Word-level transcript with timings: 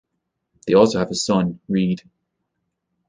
They 0.65 0.73
also 0.73 0.97
have 0.97 1.11
a 1.11 1.13
son, 1.13 1.59
Reid. 1.69 2.01